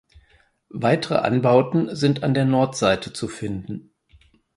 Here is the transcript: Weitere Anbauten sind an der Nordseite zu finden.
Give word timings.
Weitere 0.73 1.19
Anbauten 1.19 1.95
sind 1.95 2.23
an 2.23 2.33
der 2.33 2.45
Nordseite 2.45 3.13
zu 3.13 3.27
finden. 3.27 3.93